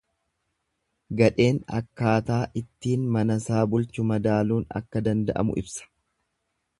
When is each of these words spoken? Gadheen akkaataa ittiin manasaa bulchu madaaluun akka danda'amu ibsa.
Gadheen 1.19 1.59
akkaataa 1.79 2.39
ittiin 2.61 3.05
manasaa 3.17 3.61
bulchu 3.75 4.07
madaaluun 4.13 4.69
akka 4.81 5.05
danda'amu 5.09 5.59
ibsa. 5.63 5.89